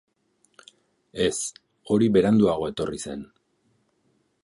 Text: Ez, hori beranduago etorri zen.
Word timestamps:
Ez, 1.27 1.35
hori 1.91 2.09
beranduago 2.17 2.73
etorri 2.73 3.07
zen. 3.09 3.25